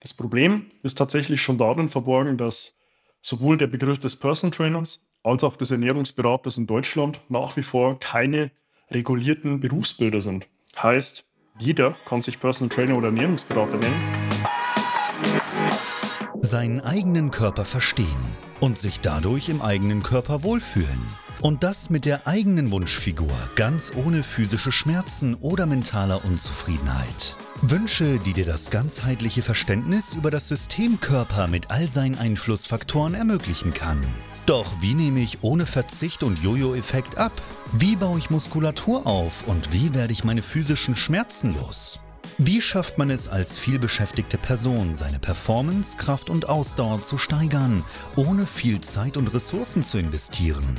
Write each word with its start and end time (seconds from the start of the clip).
Das 0.00 0.14
Problem 0.14 0.70
ist 0.82 0.96
tatsächlich 0.96 1.42
schon 1.42 1.58
darin 1.58 1.90
verborgen, 1.90 2.38
dass 2.38 2.74
sowohl 3.20 3.58
der 3.58 3.66
Begriff 3.66 3.98
des 3.98 4.16
Personal 4.16 4.56
Trainers 4.56 5.06
als 5.22 5.44
auch 5.44 5.56
des 5.56 5.70
Ernährungsberaters 5.70 6.56
in 6.56 6.66
Deutschland 6.66 7.20
nach 7.28 7.56
wie 7.58 7.62
vor 7.62 7.98
keine 7.98 8.50
regulierten 8.90 9.60
Berufsbilder 9.60 10.22
sind. 10.22 10.48
Heißt, 10.82 11.26
jeder 11.58 11.96
kann 12.06 12.22
sich 12.22 12.40
Personal 12.40 12.74
Trainer 12.74 12.96
oder 12.96 13.08
Ernährungsberater 13.08 13.76
nennen. 13.76 14.00
Seinen 16.40 16.80
eigenen 16.80 17.30
Körper 17.30 17.66
verstehen 17.66 18.06
und 18.60 18.78
sich 18.78 19.00
dadurch 19.00 19.50
im 19.50 19.60
eigenen 19.60 20.02
Körper 20.02 20.42
wohlfühlen. 20.42 21.00
Und 21.42 21.62
das 21.62 21.90
mit 21.90 22.06
der 22.06 22.26
eigenen 22.26 22.70
Wunschfigur, 22.70 23.32
ganz 23.54 23.92
ohne 23.94 24.22
physische 24.22 24.72
Schmerzen 24.72 25.34
oder 25.34 25.66
mentaler 25.66 26.24
Unzufriedenheit. 26.24 27.36
Wünsche, 27.62 28.18
die 28.18 28.32
dir 28.32 28.46
das 28.46 28.70
ganzheitliche 28.70 29.42
Verständnis 29.42 30.14
über 30.14 30.30
das 30.30 30.48
System 30.48 30.98
Körper 30.98 31.46
mit 31.46 31.70
all 31.70 31.88
seinen 31.88 32.16
Einflussfaktoren 32.16 33.12
ermöglichen 33.12 33.74
kann. 33.74 34.02
Doch 34.46 34.80
wie 34.80 34.94
nehme 34.94 35.20
ich 35.20 35.42
ohne 35.42 35.66
Verzicht 35.66 36.22
und 36.22 36.42
Jojo-Effekt 36.42 37.18
ab? 37.18 37.32
Wie 37.72 37.96
baue 37.96 38.18
ich 38.18 38.30
Muskulatur 38.30 39.06
auf 39.06 39.46
und 39.46 39.74
wie 39.74 39.92
werde 39.92 40.14
ich 40.14 40.24
meine 40.24 40.42
physischen 40.42 40.96
Schmerzen 40.96 41.54
los? 41.54 42.00
Wie 42.38 42.62
schafft 42.62 42.96
man 42.96 43.10
es 43.10 43.28
als 43.28 43.58
vielbeschäftigte 43.58 44.38
Person, 44.38 44.94
seine 44.94 45.18
Performance, 45.18 45.98
Kraft 45.98 46.30
und 46.30 46.48
Ausdauer 46.48 47.02
zu 47.02 47.18
steigern, 47.18 47.84
ohne 48.16 48.46
viel 48.46 48.80
Zeit 48.80 49.18
und 49.18 49.34
Ressourcen 49.34 49.84
zu 49.84 49.98
investieren? 49.98 50.78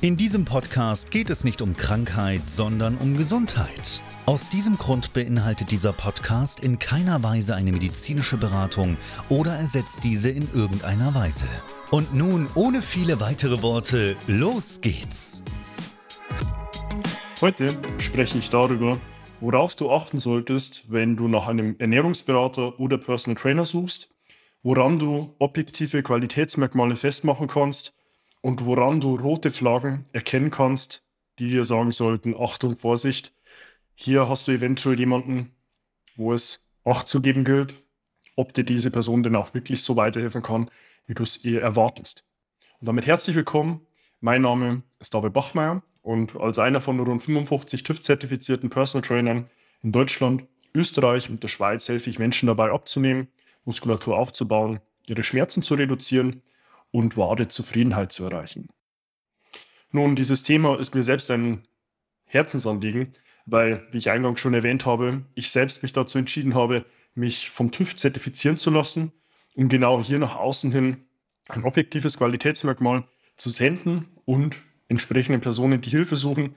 In 0.00 0.16
diesem 0.16 0.44
Podcast 0.44 1.10
geht 1.10 1.28
es 1.28 1.42
nicht 1.42 1.60
um 1.60 1.76
Krankheit, 1.76 2.48
sondern 2.48 2.96
um 2.98 3.16
Gesundheit. 3.16 4.00
Aus 4.26 4.48
diesem 4.48 4.78
Grund 4.78 5.12
beinhaltet 5.12 5.72
dieser 5.72 5.92
Podcast 5.92 6.60
in 6.60 6.78
keiner 6.78 7.24
Weise 7.24 7.56
eine 7.56 7.72
medizinische 7.72 8.36
Beratung 8.36 8.96
oder 9.28 9.56
ersetzt 9.56 10.04
diese 10.04 10.30
in 10.30 10.48
irgendeiner 10.54 11.16
Weise. 11.16 11.48
Und 11.90 12.14
nun, 12.14 12.46
ohne 12.54 12.80
viele 12.80 13.18
weitere 13.18 13.60
Worte, 13.60 14.14
los 14.28 14.80
geht's! 14.80 15.42
Heute 17.40 17.74
spreche 17.98 18.38
ich 18.38 18.50
darüber, 18.50 19.00
worauf 19.40 19.74
du 19.74 19.90
achten 19.90 20.20
solltest, 20.20 20.92
wenn 20.92 21.16
du 21.16 21.26
nach 21.26 21.48
einem 21.48 21.74
Ernährungsberater 21.76 22.78
oder 22.78 22.98
Personal 22.98 23.34
Trainer 23.34 23.64
suchst, 23.64 24.10
woran 24.62 25.00
du 25.00 25.34
objektive 25.40 26.04
Qualitätsmerkmale 26.04 26.94
festmachen 26.94 27.48
kannst 27.48 27.97
und 28.48 28.64
woran 28.64 28.98
du 28.98 29.14
rote 29.14 29.50
Flaggen 29.50 30.06
erkennen 30.14 30.50
kannst, 30.50 31.02
die 31.38 31.50
dir 31.50 31.64
sagen 31.64 31.92
sollten, 31.92 32.34
Achtung, 32.34 32.78
Vorsicht, 32.78 33.30
hier 33.94 34.26
hast 34.30 34.48
du 34.48 34.52
eventuell 34.52 34.98
jemanden, 34.98 35.50
wo 36.16 36.32
es 36.32 36.66
Acht 36.82 37.08
zu 37.08 37.20
geben 37.20 37.44
gilt, 37.44 37.74
ob 38.36 38.54
dir 38.54 38.64
diese 38.64 38.90
Person 38.90 39.22
denn 39.22 39.36
auch 39.36 39.52
wirklich 39.52 39.82
so 39.82 39.96
weiterhelfen 39.96 40.40
kann, 40.40 40.70
wie 41.06 41.12
du 41.12 41.24
es 41.24 41.44
ihr 41.44 41.60
erwartest. 41.60 42.24
Und 42.80 42.88
damit 42.88 43.06
herzlich 43.06 43.36
willkommen. 43.36 43.82
Mein 44.22 44.40
Name 44.40 44.82
ist 44.98 45.12
David 45.12 45.34
Bachmeier 45.34 45.82
und 46.00 46.34
als 46.36 46.58
einer 46.58 46.80
von 46.80 46.98
rund 47.00 47.22
55 47.22 47.82
TÜV-zertifizierten 47.82 48.70
Personal 48.70 49.06
Trainern 49.06 49.50
in 49.82 49.92
Deutschland, 49.92 50.46
Österreich 50.74 51.28
und 51.28 51.42
der 51.42 51.48
Schweiz 51.48 51.86
helfe 51.86 52.08
ich 52.08 52.18
Menschen 52.18 52.46
dabei 52.46 52.70
abzunehmen, 52.70 53.28
Muskulatur 53.66 54.16
aufzubauen, 54.16 54.80
ihre 55.06 55.22
Schmerzen 55.22 55.62
zu 55.62 55.74
reduzieren 55.74 56.40
und 56.90 57.16
wahre 57.16 57.48
Zufriedenheit 57.48 58.12
zu 58.12 58.24
erreichen. 58.24 58.68
Nun, 59.90 60.16
dieses 60.16 60.42
Thema 60.42 60.78
ist 60.78 60.94
mir 60.94 61.02
selbst 61.02 61.30
ein 61.30 61.66
Herzensanliegen, 62.24 63.14
weil, 63.46 63.86
wie 63.90 63.98
ich 63.98 64.10
eingangs 64.10 64.40
schon 64.40 64.54
erwähnt 64.54 64.84
habe, 64.84 65.24
ich 65.34 65.50
selbst 65.50 65.82
mich 65.82 65.92
dazu 65.92 66.18
entschieden 66.18 66.54
habe, 66.54 66.84
mich 67.14 67.50
vom 67.50 67.70
TÜV 67.70 67.96
zertifizieren 67.96 68.58
zu 68.58 68.70
lassen, 68.70 69.12
um 69.54 69.68
genau 69.68 70.02
hier 70.02 70.18
nach 70.18 70.36
außen 70.36 70.70
hin 70.70 71.06
ein 71.48 71.64
objektives 71.64 72.18
Qualitätsmerkmal 72.18 73.04
zu 73.36 73.48
senden 73.48 74.08
und 74.26 74.56
entsprechenden 74.88 75.40
Personen, 75.40 75.80
die 75.80 75.90
Hilfe 75.90 76.16
suchen, 76.16 76.54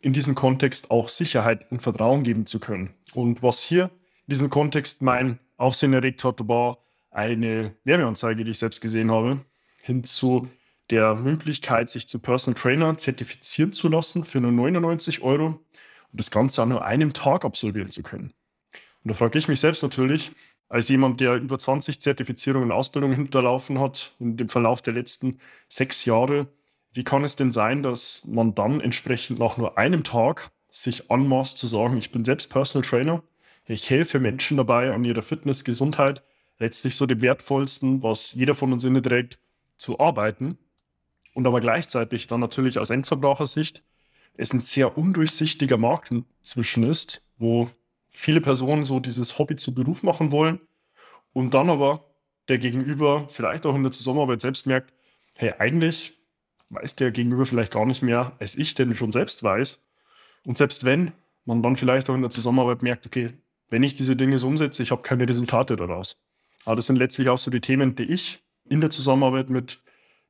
in 0.00 0.12
diesem 0.12 0.34
Kontext 0.34 0.90
auch 0.90 1.08
Sicherheit 1.08 1.70
und 1.70 1.80
Vertrauen 1.80 2.24
geben 2.24 2.44
zu 2.44 2.60
können. 2.60 2.92
Und 3.14 3.42
was 3.42 3.62
hier 3.62 3.84
in 4.26 4.32
diesem 4.32 4.50
Kontext 4.50 5.00
mein 5.00 5.38
Aufsehen 5.56 5.94
erregt 5.94 6.24
hat, 6.24 6.46
war 6.46 6.78
eine 7.10 7.74
Werbeanzeige, 7.84 8.44
die 8.44 8.50
ich 8.50 8.58
selbst 8.58 8.80
gesehen 8.80 9.10
habe, 9.10 9.40
hin 9.84 10.02
zu 10.02 10.48
der 10.88 11.14
Möglichkeit, 11.14 11.90
sich 11.90 12.08
zu 12.08 12.18
Personal 12.18 12.58
Trainer 12.58 12.96
zertifizieren 12.96 13.74
zu 13.74 13.88
lassen 13.88 14.24
für 14.24 14.40
nur 14.40 14.50
99 14.50 15.22
Euro 15.22 15.46
und 15.46 15.60
das 16.12 16.30
Ganze 16.30 16.62
an 16.62 16.70
nur 16.70 16.84
einem 16.84 17.12
Tag 17.12 17.44
absolvieren 17.44 17.90
zu 17.90 18.02
können. 18.02 18.32
Und 19.02 19.10
da 19.10 19.14
frage 19.14 19.38
ich 19.38 19.46
mich 19.46 19.60
selbst 19.60 19.82
natürlich, 19.82 20.32
als 20.70 20.88
jemand, 20.88 21.20
der 21.20 21.34
über 21.36 21.58
20 21.58 22.00
Zertifizierungen 22.00 22.70
und 22.70 22.76
Ausbildungen 22.76 23.14
hinterlaufen 23.14 23.78
hat, 23.78 24.14
in 24.18 24.38
dem 24.38 24.48
Verlauf 24.48 24.80
der 24.80 24.94
letzten 24.94 25.38
sechs 25.68 26.06
Jahre, 26.06 26.46
wie 26.94 27.04
kann 27.04 27.22
es 27.22 27.36
denn 27.36 27.52
sein, 27.52 27.82
dass 27.82 28.24
man 28.24 28.54
dann 28.54 28.80
entsprechend 28.80 29.38
nach 29.38 29.58
nur 29.58 29.76
einem 29.76 30.02
Tag 30.02 30.50
sich 30.70 31.10
anmaßt 31.10 31.58
zu 31.58 31.66
sagen, 31.66 31.98
ich 31.98 32.10
bin 32.10 32.24
selbst 32.24 32.48
Personal 32.48 32.88
Trainer, 32.88 33.22
ich 33.66 33.90
helfe 33.90 34.18
Menschen 34.18 34.56
dabei 34.56 34.92
an 34.94 35.04
ihrer 35.04 35.22
Fitness, 35.22 35.62
Gesundheit, 35.64 36.22
letztlich 36.58 36.96
so 36.96 37.04
dem 37.04 37.20
wertvollsten, 37.20 38.02
was 38.02 38.32
jeder 38.32 38.54
von 38.54 38.72
uns 38.72 38.84
inne 38.84 39.02
trägt, 39.02 39.38
zu 39.76 39.98
arbeiten 39.98 40.58
und 41.34 41.46
aber 41.46 41.60
gleichzeitig 41.60 42.26
dann 42.26 42.40
natürlich 42.40 42.78
aus 42.78 42.90
Endverbrauchersicht 42.90 43.82
es 44.36 44.52
ein 44.52 44.60
sehr 44.60 44.98
undurchsichtiger 44.98 45.76
Markt 45.76 46.10
inzwischen 46.10 46.82
ist, 46.84 47.22
wo 47.38 47.70
viele 48.10 48.40
Personen 48.40 48.84
so 48.84 49.00
dieses 49.00 49.38
Hobby 49.38 49.56
zu 49.56 49.74
Beruf 49.74 50.02
machen 50.02 50.32
wollen 50.32 50.60
und 51.32 51.54
dann 51.54 51.70
aber 51.70 52.04
der 52.48 52.58
Gegenüber 52.58 53.26
vielleicht 53.28 53.66
auch 53.66 53.74
in 53.74 53.82
der 53.82 53.92
Zusammenarbeit 53.92 54.40
selbst 54.40 54.66
merkt, 54.66 54.92
hey, 55.34 55.52
eigentlich 55.58 56.14
weiß 56.70 56.96
der 56.96 57.10
Gegenüber 57.10 57.44
vielleicht 57.44 57.72
gar 57.72 57.86
nicht 57.86 58.02
mehr, 58.02 58.32
als 58.38 58.56
ich 58.56 58.74
denn 58.74 58.94
schon 58.94 59.12
selbst 59.12 59.42
weiß. 59.42 59.86
Und 60.44 60.58
selbst 60.58 60.84
wenn 60.84 61.12
man 61.44 61.62
dann 61.62 61.76
vielleicht 61.76 62.08
auch 62.10 62.14
in 62.14 62.22
der 62.22 62.30
Zusammenarbeit 62.30 62.82
merkt, 62.82 63.06
okay, 63.06 63.32
wenn 63.68 63.82
ich 63.82 63.94
diese 63.94 64.16
Dinge 64.16 64.38
so 64.38 64.46
umsetze, 64.46 64.82
ich 64.82 64.90
habe 64.90 65.02
keine 65.02 65.28
Resultate 65.28 65.76
daraus. 65.76 66.16
Aber 66.64 66.76
das 66.76 66.86
sind 66.86 66.96
letztlich 66.96 67.28
auch 67.28 67.38
so 67.38 67.50
die 67.50 67.60
Themen, 67.60 67.94
die 67.94 68.04
ich 68.04 68.43
in 68.68 68.80
der 68.80 68.90
Zusammenarbeit 68.90 69.50
mit 69.50 69.80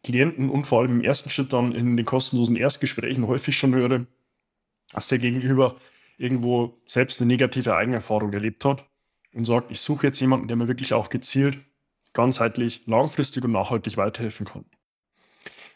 Klienten 0.02 0.50
und 0.50 0.66
vor 0.66 0.80
allem 0.80 1.00
im 1.00 1.04
ersten 1.04 1.30
Schritt 1.30 1.52
dann 1.52 1.72
in 1.72 1.96
den 1.96 2.04
kostenlosen 2.04 2.56
Erstgesprächen 2.56 3.26
häufig 3.26 3.56
schon 3.56 3.74
höre, 3.74 4.06
dass 4.92 5.08
der 5.08 5.18
Gegenüber 5.18 5.76
irgendwo 6.18 6.78
selbst 6.86 7.20
eine 7.20 7.28
negative 7.28 7.74
Eigenerfahrung 7.74 8.32
erlebt 8.32 8.64
hat 8.64 8.86
und 9.32 9.44
sagt, 9.44 9.70
ich 9.70 9.80
suche 9.80 10.06
jetzt 10.06 10.20
jemanden, 10.20 10.48
der 10.48 10.56
mir 10.56 10.68
wirklich 10.68 10.92
auch 10.92 11.08
gezielt, 11.08 11.58
ganzheitlich, 12.12 12.82
langfristig 12.86 13.44
und 13.44 13.52
nachhaltig 13.52 13.96
weiterhelfen 13.96 14.46
kann. 14.46 14.64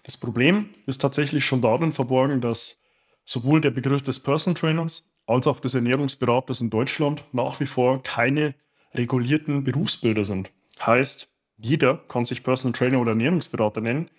Das 0.04 0.16
Problem 0.16 0.70
ist 0.86 1.00
tatsächlich 1.00 1.44
schon 1.44 1.60
darin 1.60 1.92
verborgen, 1.92 2.40
dass 2.40 2.80
sowohl 3.24 3.60
der 3.60 3.70
Begriff 3.70 4.02
des 4.02 4.20
Personal 4.20 4.58
Trainers 4.58 5.10
als 5.26 5.46
auch 5.46 5.60
des 5.60 5.74
Ernährungsberaters 5.74 6.60
in 6.60 6.70
Deutschland 6.70 7.24
nach 7.32 7.60
wie 7.60 7.66
vor 7.66 8.02
keine 8.02 8.54
regulierten 8.94 9.64
Berufsbilder 9.64 10.24
sind. 10.24 10.50
Heißt, 10.80 11.28
jeder 11.58 11.98
kann 12.08 12.24
sich 12.24 12.42
Personal 12.42 12.72
Trainer 12.72 13.00
oder 13.00 13.12
Ernährungsberater 13.12 13.80
nennen, 13.80 14.10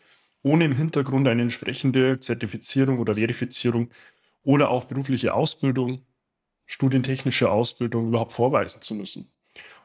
ohne 0.43 0.65
im 0.65 0.75
Hintergrund 0.75 1.27
eine 1.27 1.41
entsprechende 1.41 2.19
Zertifizierung 2.19 2.99
oder 2.99 3.15
Verifizierung 3.15 3.89
oder 4.43 4.69
auch 4.69 4.85
berufliche 4.85 5.33
Ausbildung, 5.33 6.05
studientechnische 6.65 7.49
Ausbildung 7.49 8.09
überhaupt 8.09 8.33
vorweisen 8.33 8.81
zu 8.81 8.93
müssen. 8.93 9.31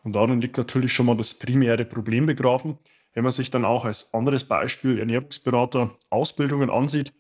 Und 0.03 0.15
darin 0.15 0.41
liegt 0.41 0.59
natürlich 0.59 0.93
schon 0.93 1.07
mal 1.07 1.17
das 1.17 1.35
primäre 1.35 1.85
Problem 1.85 2.27
begraben. 2.27 2.79
Wenn 3.15 3.25
man 3.25 3.33
sich 3.33 3.51
dann 3.51 3.65
auch 3.65 3.85
als 3.85 4.13
anderes 4.13 4.45
Beispiel 4.45 4.99
Ernährungsberater 4.99 5.97
Ausbildungen 6.11 6.71
ansieht, 6.71 7.13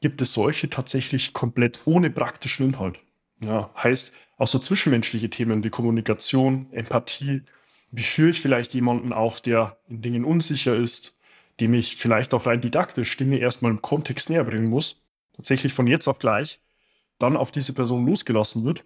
gibt 0.00 0.22
es 0.22 0.32
solche 0.32 0.70
tatsächlich 0.70 1.32
komplett 1.32 1.80
ohne 1.84 2.10
praktischen 2.10 2.66
Inhalt. 2.66 2.98
Ja, 3.40 3.70
heißt 3.76 4.12
auch 4.38 4.48
so 4.48 4.58
zwischenmenschliche 4.58 5.30
Themen 5.30 5.64
wie 5.64 5.70
Kommunikation, 5.70 6.72
Empathie, 6.72 7.42
wie 7.90 8.02
führe 8.02 8.30
ich 8.30 8.40
vielleicht 8.40 8.74
jemanden 8.74 9.12
auf, 9.12 9.40
der 9.40 9.78
in 9.88 10.02
Dingen 10.02 10.24
unsicher 10.24 10.76
ist, 10.76 11.18
dem 11.60 11.74
ich 11.74 11.96
vielleicht 11.96 12.32
auch 12.34 12.46
rein 12.46 12.60
didaktisch 12.60 13.16
Dinge 13.16 13.38
erstmal 13.38 13.72
im 13.72 13.82
Kontext 13.82 14.30
näher 14.30 14.44
bringen 14.44 14.68
muss, 14.68 15.02
tatsächlich 15.34 15.72
von 15.72 15.86
jetzt 15.86 16.08
auf 16.08 16.18
gleich 16.18 16.60
dann 17.18 17.36
auf 17.36 17.52
diese 17.52 17.74
Person 17.74 18.06
losgelassen 18.06 18.64
wird 18.64 18.84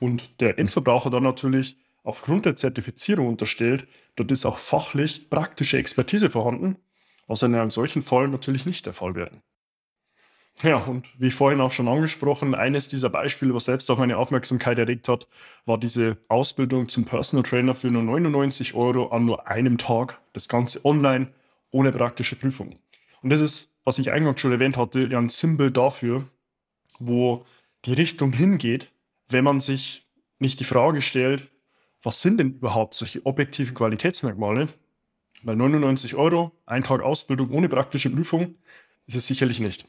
und 0.00 0.40
der 0.40 0.58
Endverbraucher 0.58 1.10
dann 1.10 1.22
natürlich 1.22 1.76
aufgrund 2.02 2.46
der 2.46 2.56
Zertifizierung 2.56 3.28
unterstellt, 3.28 3.86
dort 4.16 4.32
ist 4.32 4.46
auch 4.46 4.58
fachlich 4.58 5.28
praktische 5.28 5.76
Expertise 5.76 6.30
vorhanden, 6.30 6.76
was 7.26 7.42
in 7.42 7.54
einem 7.54 7.70
solchen 7.70 8.02
Fall 8.02 8.28
natürlich 8.28 8.64
nicht 8.64 8.86
der 8.86 8.94
Fall 8.94 9.14
wäre. 9.14 9.42
Ja, 10.62 10.76
und 10.76 11.06
wie 11.18 11.30
vorhin 11.30 11.60
auch 11.60 11.72
schon 11.72 11.88
angesprochen, 11.88 12.54
eines 12.54 12.88
dieser 12.88 13.08
Beispiele, 13.08 13.54
was 13.54 13.64
selbst 13.64 13.90
auch 13.90 13.96
meine 13.96 14.18
Aufmerksamkeit 14.18 14.78
erregt 14.78 15.08
hat, 15.08 15.26
war 15.64 15.78
diese 15.78 16.18
Ausbildung 16.28 16.88
zum 16.88 17.06
Personal 17.06 17.44
Trainer 17.44 17.74
für 17.74 17.90
nur 17.90 18.02
99 18.02 18.74
Euro 18.74 19.08
an 19.08 19.24
nur 19.24 19.48
einem 19.48 19.78
Tag. 19.78 20.20
Das 20.34 20.48
Ganze 20.48 20.84
online, 20.84 21.28
ohne 21.70 21.92
praktische 21.92 22.36
Prüfung. 22.36 22.78
Und 23.22 23.30
das 23.30 23.40
ist, 23.40 23.74
was 23.84 23.98
ich 23.98 24.12
eingangs 24.12 24.40
schon 24.40 24.52
erwähnt 24.52 24.76
hatte, 24.76 25.06
ja 25.06 25.18
ein 25.18 25.30
Symbol 25.30 25.70
dafür, 25.70 26.24
wo 26.98 27.46
die 27.86 27.94
Richtung 27.94 28.32
hingeht, 28.32 28.92
wenn 29.28 29.44
man 29.44 29.60
sich 29.60 30.06
nicht 30.38 30.60
die 30.60 30.64
Frage 30.64 31.00
stellt, 31.00 31.48
was 32.02 32.20
sind 32.20 32.38
denn 32.38 32.54
überhaupt 32.54 32.94
solche 32.94 33.24
objektiven 33.24 33.74
Qualitätsmerkmale? 33.74 34.68
Weil 35.42 35.56
99 35.56 36.16
Euro, 36.16 36.52
ein 36.66 36.82
Tag 36.82 37.00
Ausbildung 37.00 37.50
ohne 37.50 37.68
praktische 37.70 38.10
Prüfung, 38.10 38.56
ist 39.06 39.16
es 39.16 39.26
sicherlich 39.26 39.60
nicht. 39.60 39.86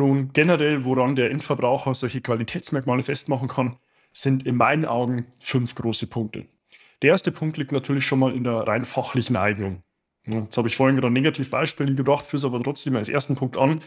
Nun, 0.00 0.30
generell, 0.32 0.86
woran 0.86 1.14
der 1.14 1.30
Endverbraucher 1.30 1.94
solche 1.94 2.22
Qualitätsmerkmale 2.22 3.02
festmachen 3.02 3.48
kann, 3.48 3.76
sind 4.12 4.46
in 4.46 4.56
meinen 4.56 4.86
Augen 4.86 5.26
fünf 5.38 5.74
große 5.74 6.06
Punkte. 6.06 6.46
Der 7.02 7.10
erste 7.10 7.30
Punkt 7.30 7.58
liegt 7.58 7.70
natürlich 7.70 8.06
schon 8.06 8.18
mal 8.18 8.34
in 8.34 8.44
der 8.44 8.66
rein 8.66 8.86
fachlichen 8.86 9.36
Eignung. 9.36 9.82
Jetzt 10.24 10.56
habe 10.56 10.68
ich 10.68 10.76
vorhin 10.76 10.96
gerade 10.96 11.12
Negativbeispiele 11.12 11.94
gebracht, 11.94 12.24
führe 12.24 12.38
es 12.38 12.44
aber 12.46 12.62
trotzdem 12.62 12.96
als 12.96 13.10
ersten 13.10 13.36
Punkt 13.36 13.58
an, 13.58 13.82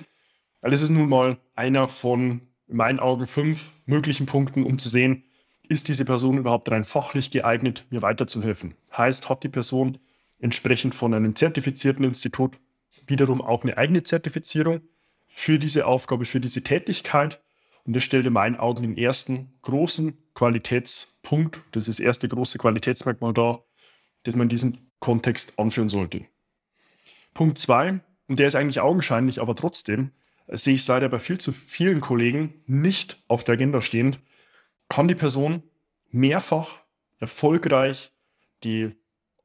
weil 0.62 0.72
es 0.72 0.84
ist 0.84 0.92
nun 0.92 1.10
mal 1.10 1.38
einer 1.56 1.88
von, 1.88 2.42
in 2.68 2.78
meinen 2.78 3.00
Augen, 3.00 3.26
fünf 3.26 3.72
möglichen 3.88 4.28
Punkten, 4.28 4.66
um 4.66 4.78
zu 4.78 4.90
sehen, 4.90 5.24
ist 5.68 5.88
diese 5.88 6.06
Person 6.06 6.38
überhaupt 6.38 6.70
rein 6.70 6.84
fachlich 6.84 7.32
geeignet, 7.32 7.88
mir 7.90 8.04
weiterzuhelfen. 8.04 8.76
Heißt, 8.96 9.30
hat 9.30 9.44
die 9.44 9.50
Person 9.50 9.98
entsprechend 10.38 10.94
von 10.94 11.16
einem 11.16 11.36
zertifizierten 11.36 12.06
Institut 12.06 12.60
wiederum 13.08 13.42
auch 13.42 13.64
eine 13.64 13.80
eigene 13.80 14.04
Zertifizierung 14.04 14.82
für 15.28 15.60
diese 15.60 15.86
Aufgabe, 15.86 16.26
für 16.26 16.40
diese 16.40 16.64
Tätigkeit. 16.64 17.42
Und 17.86 17.96
das 17.96 18.04
stellt 18.04 18.26
in 18.26 18.34
meinen 18.34 18.56
Augen 18.56 18.82
den 18.82 18.98
ersten 18.98 19.54
großen 19.62 20.18
Qualitätspunkt, 20.34 21.62
das 21.72 21.88
ist 21.88 22.00
das 22.00 22.06
erste 22.06 22.30
große 22.30 22.58
Qualitätsmerkmal 22.58 23.34
dar, 23.34 23.66
das 24.24 24.36
man 24.36 24.46
in 24.46 24.50
diesem 24.50 24.78
Kontext 25.00 25.60
anführen 25.60 25.90
sollte. 25.90 26.26
Punkt 27.34 27.58
zwei, 27.58 28.00
und 28.28 28.40
der 28.40 28.48
ist 28.48 28.56
eigentlich 28.56 28.80
augenscheinlich, 28.80 29.42
aber 29.42 29.56
trotzdem 29.56 30.12
sehe 30.48 30.76
ich 30.76 30.82
es 30.82 30.88
leider 30.88 31.10
bei 31.10 31.20
viel 31.20 31.40
zu 31.40 31.52
vielen 31.52 32.02
Kollegen 32.02 32.64
nicht 32.66 33.22
auf 33.28 33.44
der 33.44 33.54
Agenda 33.54 33.82
stehend, 33.82 34.20
kann 34.90 35.08
die 35.08 35.16
Person 35.16 35.64
mehrfach 36.12 36.80
erfolgreich 37.20 38.12
die 38.64 38.96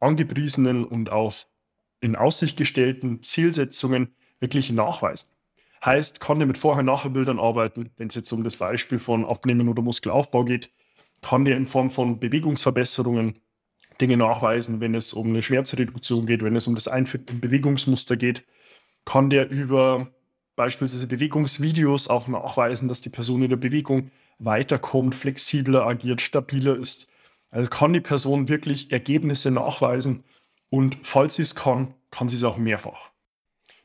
angepriesenen 0.01 0.85
und 0.85 1.11
auch 1.11 1.35
in 2.01 2.17
Aussicht 2.17 2.57
gestellten 2.57 3.23
Zielsetzungen 3.23 4.15
wirklich 4.41 4.71
nachweisen. 4.71 5.29
Heißt, 5.85 6.21
kann 6.21 6.39
der 6.39 6.47
mit 6.47 6.59
Vorher-Nachher-Bildern 6.59 7.39
arbeiten, 7.39 7.91
wenn 7.97 8.09
es 8.09 8.15
jetzt 8.15 8.33
um 8.33 8.43
das 8.43 8.57
Beispiel 8.57 8.99
von 8.99 9.25
Abnehmen 9.25 9.69
oder 9.69 9.83
Muskelaufbau 9.83 10.45
geht, 10.45 10.71
kann 11.23 11.45
der 11.45 11.57
in 11.57 11.67
Form 11.67 11.91
von 11.91 12.19
Bewegungsverbesserungen 12.19 13.41
Dinge 14.01 14.17
nachweisen, 14.17 14.81
wenn 14.81 14.95
es 14.95 15.13
um 15.13 15.29
eine 15.29 15.43
Schmerzreduktion 15.43 16.27
geht, 16.27 16.43
wenn 16.43 16.57
es 16.57 16.67
um 16.67 16.75
das 16.75 16.89
Einführen 16.89 17.27
in 17.29 17.41
Bewegungsmuster 17.41 18.17
geht, 18.17 18.45
kann 19.05 19.31
der 19.31 19.51
über 19.51 20.09
beispielsweise 20.57 21.07
Bewegungsvideos 21.07 22.09
auch 22.09 22.29
nachweisen, 22.29 22.89
dass 22.89 23.01
die 23.01 23.11
Person 23.11 23.43
in 23.43 23.51
der 23.51 23.57
Bewegung 23.57 24.11
weiterkommt, 24.39 25.15
flexibler 25.15 25.87
agiert, 25.87 26.21
stabiler 26.21 26.77
ist. 26.77 27.09
Also 27.51 27.69
kann 27.71 27.93
die 27.93 28.01
Person 28.01 28.49
wirklich 28.49 28.93
Ergebnisse 28.93 29.51
nachweisen 29.51 30.23
und 30.71 30.99
falls 31.03 31.37
sie 31.37 31.43
es 31.43 31.55
kann, 31.55 31.95
kann 32.11 32.29
sie 32.29 32.37
es 32.37 32.45
auch 32.45 32.59
mehrfach. 32.59 33.11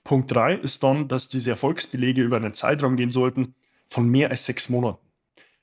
Punkt 0.04 0.32
3 0.32 0.56
ist 0.56 0.84
dann, 0.84 1.08
dass 1.08 1.30
diese 1.30 1.52
Erfolgsbelege 1.52 2.22
über 2.22 2.38
einen 2.38 2.54
Zeitraum 2.54 2.96
gehen 2.96 3.12
sollten 3.12 3.56
von 3.88 4.08
mehr 4.08 4.30
als 4.30 4.46
sechs 4.46 4.70
Monaten. 4.70 5.06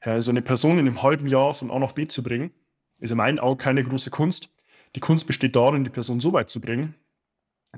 Ja, 0.04 0.12
also 0.12 0.30
eine 0.30 0.42
Person 0.42 0.78
in 0.78 0.86
einem 0.86 1.02
halben 1.02 1.26
Jahr 1.26 1.52
von 1.52 1.70
A 1.70 1.78
nach 1.78 1.92
B 1.92 2.06
zu 2.06 2.22
bringen, 2.22 2.52
ist 3.00 3.10
in 3.10 3.18
meinen 3.18 3.38
Augen 3.38 3.58
keine 3.58 3.84
große 3.84 4.10
Kunst. 4.10 4.48
Die 4.94 5.00
Kunst 5.00 5.26
besteht 5.26 5.56
darin, 5.56 5.84
die 5.84 5.90
Person 5.90 6.20
so 6.20 6.32
weit 6.32 6.48
zu 6.48 6.60
bringen, 6.60 6.94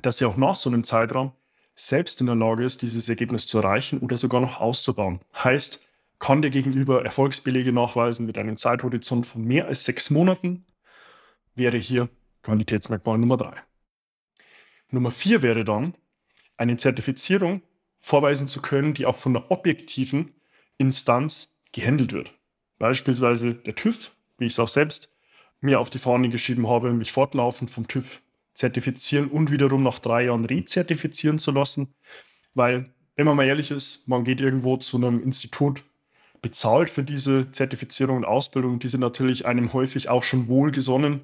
dass 0.00 0.18
sie 0.18 0.24
auch 0.24 0.36
nach 0.36 0.56
so 0.56 0.70
einem 0.70 0.84
Zeitraum 0.84 1.32
selbst 1.74 2.20
in 2.20 2.26
der 2.26 2.36
Lage 2.36 2.64
ist, 2.64 2.82
dieses 2.82 3.08
Ergebnis 3.08 3.46
zu 3.46 3.58
erreichen 3.58 3.98
oder 3.98 4.16
sogar 4.16 4.40
noch 4.40 4.60
auszubauen. 4.60 5.20
Heißt, 5.34 5.84
kann 6.18 6.42
der 6.42 6.50
Gegenüber 6.50 7.04
Erfolgsbelege 7.04 7.72
nachweisen 7.72 8.26
mit 8.26 8.38
einem 8.38 8.56
Zeithorizont 8.56 9.26
von 9.26 9.42
mehr 9.42 9.66
als 9.66 9.84
sechs 9.84 10.10
Monaten, 10.10 10.64
wäre 11.54 11.78
hier 11.78 12.08
Qualitätsmerkmal 12.42 13.18
Nummer 13.18 13.36
drei. 13.36 13.56
Nummer 14.90 15.10
vier 15.10 15.42
wäre 15.42 15.64
dann, 15.64 15.94
eine 16.56 16.76
Zertifizierung 16.76 17.62
vorweisen 18.00 18.48
zu 18.48 18.60
können, 18.60 18.94
die 18.94 19.06
auch 19.06 19.16
von 19.16 19.32
der 19.32 19.50
objektiven 19.50 20.32
Instanz 20.78 21.56
gehandelt 21.72 22.12
wird. 22.12 22.32
Beispielsweise 22.78 23.54
der 23.54 23.74
TÜV, 23.74 24.10
wie 24.38 24.46
ich 24.46 24.52
es 24.52 24.58
auch 24.58 24.68
selbst 24.68 25.08
mir 25.60 25.78
auf 25.78 25.90
die 25.90 25.98
Fahne 25.98 26.28
geschrieben 26.28 26.68
habe, 26.68 26.92
mich 26.92 27.12
fortlaufend 27.12 27.70
vom 27.70 27.86
TÜV 27.86 28.20
zertifizieren 28.54 29.28
und 29.28 29.50
wiederum 29.50 29.82
nach 29.82 30.00
drei 30.00 30.24
Jahren 30.24 30.44
rezertifizieren 30.44 31.38
zu 31.38 31.52
lassen. 31.52 31.94
Weil, 32.54 32.92
wenn 33.16 33.26
man 33.26 33.36
mal 33.36 33.46
ehrlich 33.46 33.70
ist, 33.70 34.08
man 34.08 34.24
geht 34.24 34.40
irgendwo 34.40 34.76
zu 34.76 34.96
einem 34.96 35.22
Institut, 35.22 35.84
bezahlt 36.42 36.90
für 36.90 37.04
diese 37.04 37.52
Zertifizierung 37.52 38.16
und 38.16 38.24
Ausbildung, 38.24 38.80
die 38.80 38.88
sind 38.88 39.00
natürlich 39.00 39.46
einem 39.46 39.72
häufig 39.72 40.08
auch 40.08 40.24
schon 40.24 40.48
wohlgesonnen, 40.48 41.20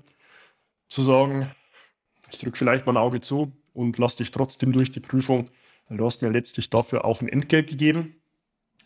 zu 0.88 1.02
sagen, 1.02 1.50
ich 2.30 2.38
drücke 2.38 2.56
vielleicht 2.56 2.86
mal 2.86 2.92
ein 2.92 3.02
Auge 3.02 3.20
zu 3.20 3.52
und 3.78 3.96
lass 3.96 4.16
dich 4.16 4.32
trotzdem 4.32 4.72
durch 4.72 4.90
die 4.90 5.00
Prüfung, 5.00 5.50
weil 5.88 5.98
du 5.98 6.04
hast 6.04 6.20
mir 6.20 6.30
letztlich 6.30 6.68
dafür 6.68 7.04
auch 7.04 7.22
ein 7.22 7.28
Entgelt 7.28 7.68
gegeben. 7.68 8.16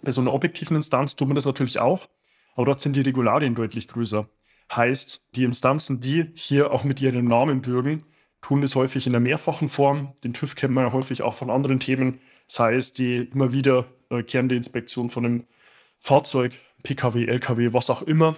Bei 0.02 0.10
so 0.10 0.20
einer 0.20 0.34
objektiven 0.34 0.76
Instanz 0.76 1.16
tut 1.16 1.28
man 1.28 1.34
das 1.34 1.46
natürlich 1.46 1.78
auch, 1.78 2.08
aber 2.54 2.66
dort 2.66 2.80
sind 2.80 2.94
die 2.94 3.00
Regularien 3.00 3.54
deutlich 3.54 3.88
größer. 3.88 4.28
Heißt, 4.70 5.22
die 5.34 5.44
Instanzen, 5.44 6.00
die 6.00 6.30
hier 6.34 6.72
auch 6.72 6.84
mit 6.84 7.00
ihrem 7.00 7.26
Namen 7.26 7.62
bürgen, 7.62 8.04
tun 8.42 8.60
das 8.60 8.74
häufig 8.74 9.06
in 9.06 9.12
der 9.12 9.20
mehrfachen 9.20 9.68
Form. 9.68 10.12
Den 10.24 10.34
TÜV 10.34 10.56
kennt 10.56 10.74
man 10.74 10.84
ja 10.84 10.92
häufig 10.92 11.22
auch 11.22 11.34
von 11.34 11.50
anderen 11.50 11.80
Themen, 11.80 12.20
sei 12.46 12.74
es 12.74 12.92
die 12.92 13.16
immer 13.16 13.52
wieder 13.52 13.86
äh, 14.10 14.22
kehrende 14.22 14.56
Inspektion 14.56 15.08
von 15.08 15.24
einem 15.24 15.46
Fahrzeug, 15.98 16.52
PKW, 16.82 17.26
LKW, 17.26 17.72
was 17.72 17.88
auch 17.88 18.02
immer, 18.02 18.36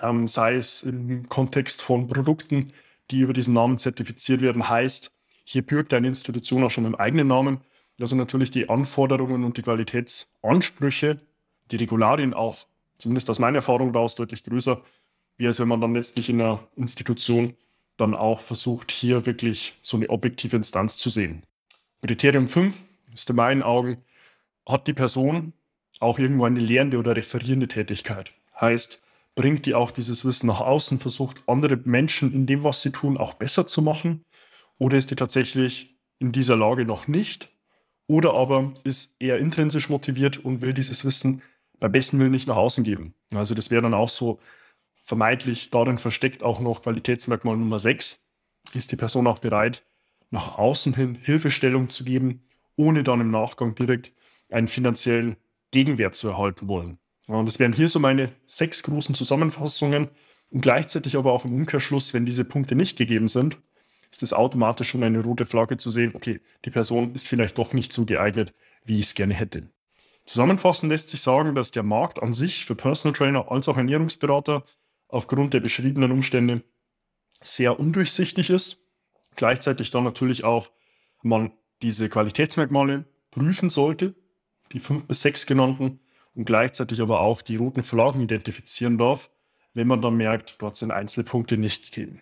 ähm, 0.00 0.28
sei 0.28 0.54
es 0.54 0.84
im 0.84 1.28
Kontext 1.28 1.82
von 1.82 2.06
Produkten, 2.06 2.72
die 3.10 3.20
über 3.20 3.32
diesen 3.32 3.54
Namen 3.54 3.78
zertifiziert 3.78 4.42
werden, 4.42 4.68
heißt, 4.68 5.10
hier 5.50 5.62
bürgt 5.62 5.94
eine 5.94 6.08
Institution 6.08 6.62
auch 6.62 6.70
schon 6.70 6.84
im 6.84 6.94
eigenen 6.94 7.28
Namen. 7.28 7.62
Also 7.98 8.14
natürlich 8.14 8.50
die 8.50 8.68
Anforderungen 8.68 9.44
und 9.44 9.56
die 9.56 9.62
Qualitätsansprüche, 9.62 11.20
die 11.70 11.76
Regularien 11.76 12.34
auch, 12.34 12.66
zumindest 12.98 13.30
aus 13.30 13.38
meiner 13.38 13.56
Erfahrung 13.56 13.94
daraus, 13.94 14.14
deutlich 14.14 14.44
größer, 14.44 14.82
wie 15.38 15.46
als 15.46 15.58
wenn 15.58 15.68
man 15.68 15.80
dann 15.80 15.94
letztlich 15.94 16.28
in 16.28 16.42
einer 16.42 16.60
Institution 16.76 17.54
dann 17.96 18.14
auch 18.14 18.40
versucht, 18.40 18.90
hier 18.90 19.24
wirklich 19.24 19.74
so 19.80 19.96
eine 19.96 20.10
objektive 20.10 20.54
Instanz 20.54 20.98
zu 20.98 21.08
sehen. 21.08 21.42
Kriterium 22.06 22.46
5 22.46 22.76
ist 23.14 23.30
in 23.30 23.36
meinen 23.36 23.62
Augen, 23.62 23.96
hat 24.68 24.86
die 24.86 24.92
Person 24.92 25.54
auch 25.98 26.18
irgendwo 26.18 26.44
eine 26.44 26.60
lehrende 26.60 26.98
oder 26.98 27.16
referierende 27.16 27.68
Tätigkeit. 27.68 28.32
Heißt, 28.60 29.02
bringt 29.34 29.64
die 29.64 29.74
auch 29.74 29.92
dieses 29.92 30.26
Wissen 30.26 30.48
nach 30.48 30.60
außen, 30.60 30.98
versucht 30.98 31.42
andere 31.46 31.78
Menschen 31.84 32.34
in 32.34 32.44
dem, 32.44 32.64
was 32.64 32.82
sie 32.82 32.90
tun, 32.90 33.16
auch 33.16 33.32
besser 33.32 33.66
zu 33.66 33.80
machen? 33.80 34.26
Oder 34.78 34.96
ist 34.96 35.10
die 35.10 35.16
tatsächlich 35.16 35.98
in 36.18 36.32
dieser 36.32 36.56
Lage 36.56 36.84
noch 36.84 37.08
nicht? 37.08 37.50
Oder 38.06 38.34
aber 38.34 38.72
ist 38.84 39.16
eher 39.18 39.38
intrinsisch 39.38 39.88
motiviert 39.88 40.38
und 40.38 40.62
will 40.62 40.72
dieses 40.72 41.04
Wissen 41.04 41.42
beim 41.78 41.92
besten 41.92 42.18
Willen 42.18 42.30
nicht 42.30 42.48
nach 42.48 42.56
außen 42.56 42.84
geben? 42.84 43.14
Also 43.32 43.54
das 43.54 43.70
wäre 43.70 43.82
dann 43.82 43.94
auch 43.94 44.08
so 44.08 44.40
vermeintlich 45.04 45.70
darin 45.70 45.98
versteckt 45.98 46.42
auch 46.42 46.60
noch 46.60 46.82
Qualitätsmerkmal 46.82 47.56
Nummer 47.56 47.80
6. 47.80 48.24
Ist 48.74 48.92
die 48.92 48.96
Person 48.96 49.26
auch 49.26 49.38
bereit, 49.38 49.82
nach 50.30 50.58
außen 50.58 50.94
hin 50.94 51.18
Hilfestellung 51.20 51.88
zu 51.88 52.04
geben, 52.04 52.42
ohne 52.76 53.02
dann 53.02 53.20
im 53.20 53.30
Nachgang 53.30 53.74
direkt 53.74 54.12
einen 54.50 54.68
finanziellen 54.68 55.36
Gegenwert 55.70 56.14
zu 56.14 56.28
erhalten 56.28 56.68
wollen? 56.68 56.98
Und 57.26 57.46
das 57.46 57.58
wären 57.58 57.72
hier 57.72 57.88
so 57.88 57.98
meine 57.98 58.32
sechs 58.46 58.82
großen 58.82 59.14
Zusammenfassungen 59.14 60.08
und 60.50 60.60
gleichzeitig 60.60 61.16
aber 61.16 61.32
auch 61.32 61.44
im 61.44 61.54
Umkehrschluss, 61.54 62.14
wenn 62.14 62.26
diese 62.26 62.44
Punkte 62.44 62.74
nicht 62.74 62.96
gegeben 62.96 63.28
sind, 63.28 63.58
ist 64.10 64.22
es 64.22 64.32
automatisch 64.32 64.88
schon 64.88 65.02
eine 65.02 65.22
rote 65.22 65.46
Flagge 65.46 65.76
zu 65.76 65.90
sehen, 65.90 66.12
okay, 66.14 66.40
die 66.64 66.70
Person 66.70 67.14
ist 67.14 67.28
vielleicht 67.28 67.58
doch 67.58 67.72
nicht 67.72 67.92
so 67.92 68.04
geeignet, 68.04 68.54
wie 68.84 68.98
ich 68.98 69.06
es 69.06 69.14
gerne 69.14 69.34
hätte. 69.34 69.68
Zusammenfassend 70.24 70.90
lässt 70.90 71.10
sich 71.10 71.20
sagen, 71.20 71.54
dass 71.54 71.70
der 71.70 71.82
Markt 71.82 72.22
an 72.22 72.34
sich 72.34 72.64
für 72.64 72.74
Personal 72.74 73.14
Trainer 73.14 73.50
als 73.50 73.68
auch 73.68 73.76
Ernährungsberater 73.76 74.64
aufgrund 75.08 75.54
der 75.54 75.60
beschriebenen 75.60 76.12
Umstände 76.12 76.62
sehr 77.40 77.78
undurchsichtig 77.80 78.50
ist. 78.50 78.78
Gleichzeitig 79.36 79.90
dann 79.90 80.04
natürlich 80.04 80.44
auch 80.44 80.70
man 81.22 81.52
diese 81.82 82.08
Qualitätsmerkmale 82.08 83.04
prüfen 83.30 83.70
sollte, 83.70 84.14
die 84.72 84.80
fünf 84.80 85.04
bis 85.04 85.22
sechs 85.22 85.46
genannten, 85.46 86.00
und 86.34 86.44
gleichzeitig 86.44 87.00
aber 87.00 87.20
auch 87.20 87.42
die 87.42 87.56
roten 87.56 87.82
Flaggen 87.82 88.20
identifizieren 88.20 88.96
darf, 88.96 89.30
wenn 89.74 89.88
man 89.88 90.00
dann 90.00 90.16
merkt, 90.16 90.56
dort 90.60 90.76
sind 90.76 90.92
Einzelpunkte 90.92 91.56
nicht 91.56 91.92
gegeben. 91.92 92.20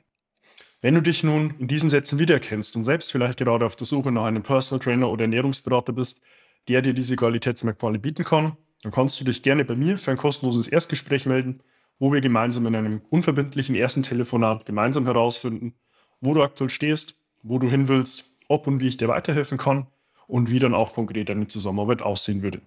Wenn 0.86 0.94
du 0.94 1.02
dich 1.02 1.24
nun 1.24 1.52
in 1.58 1.66
diesen 1.66 1.90
Sätzen 1.90 2.20
wiedererkennst 2.20 2.76
und 2.76 2.84
selbst 2.84 3.10
vielleicht 3.10 3.40
gerade 3.40 3.66
auf 3.66 3.74
der 3.74 3.88
Suche 3.88 4.12
nach 4.12 4.22
einem 4.22 4.44
Personal 4.44 4.78
Trainer 4.78 5.10
oder 5.10 5.22
Ernährungsberater 5.22 5.92
bist, 5.92 6.20
der 6.68 6.80
dir 6.80 6.94
diese 6.94 7.16
Qualitätsmerkmale 7.16 7.98
bieten 7.98 8.22
kann, 8.22 8.56
dann 8.84 8.92
kannst 8.92 9.18
du 9.18 9.24
dich 9.24 9.42
gerne 9.42 9.64
bei 9.64 9.74
mir 9.74 9.98
für 9.98 10.12
ein 10.12 10.16
kostenloses 10.16 10.68
Erstgespräch 10.68 11.26
melden, 11.26 11.60
wo 11.98 12.12
wir 12.12 12.20
gemeinsam 12.20 12.66
in 12.66 12.76
einem 12.76 13.02
unverbindlichen 13.10 13.74
ersten 13.74 14.04
Telefonat 14.04 14.64
gemeinsam 14.64 15.06
herausfinden, 15.06 15.74
wo 16.20 16.34
du 16.34 16.42
aktuell 16.44 16.70
stehst, 16.70 17.16
wo 17.42 17.58
du 17.58 17.68
hin 17.68 17.88
willst, 17.88 18.30
ob 18.46 18.68
und 18.68 18.78
wie 18.78 18.86
ich 18.86 18.96
dir 18.96 19.08
weiterhelfen 19.08 19.58
kann 19.58 19.88
und 20.28 20.52
wie 20.52 20.60
dann 20.60 20.72
auch 20.72 20.94
konkret 20.94 21.28
deine 21.28 21.48
Zusammenarbeit 21.48 22.00
aussehen 22.00 22.44
würde. 22.44 22.60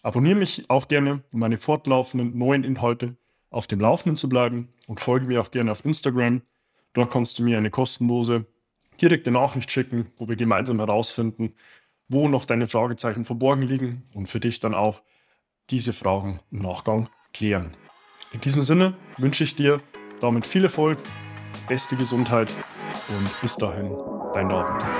Abonniere 0.00 0.36
mich 0.36 0.64
auch 0.68 0.88
gerne, 0.88 1.24
um 1.30 1.40
meine 1.40 1.58
fortlaufenden 1.58 2.38
neuen 2.38 2.64
Inhalte 2.64 3.16
auf 3.50 3.66
dem 3.66 3.80
Laufenden 3.80 4.16
zu 4.16 4.30
bleiben 4.30 4.70
und 4.86 4.98
folge 4.98 5.26
mir 5.26 5.42
auch 5.42 5.50
gerne 5.50 5.72
auf 5.72 5.84
Instagram. 5.84 6.40
Dort 6.92 7.10
kannst 7.10 7.38
du 7.38 7.44
mir 7.44 7.58
eine 7.58 7.70
kostenlose 7.70 8.46
direkte 9.00 9.30
Nachricht 9.30 9.70
schicken, 9.70 10.10
wo 10.18 10.28
wir 10.28 10.36
gemeinsam 10.36 10.78
herausfinden, 10.78 11.54
wo 12.08 12.28
noch 12.28 12.44
deine 12.44 12.66
Fragezeichen 12.66 13.24
verborgen 13.24 13.62
liegen 13.62 14.02
und 14.14 14.26
für 14.26 14.40
dich 14.40 14.60
dann 14.60 14.74
auch 14.74 15.02
diese 15.70 15.92
Fragen 15.92 16.40
im 16.50 16.58
Nachgang 16.58 17.08
klären. 17.32 17.76
In 18.32 18.40
diesem 18.40 18.62
Sinne 18.62 18.94
wünsche 19.18 19.44
ich 19.44 19.54
dir 19.54 19.80
damit 20.20 20.46
viel 20.46 20.64
Erfolg, 20.64 20.98
beste 21.68 21.96
Gesundheit 21.96 22.52
und 23.08 23.40
bis 23.40 23.56
dahin, 23.56 23.90
dein 24.34 24.48
David. 24.48 24.99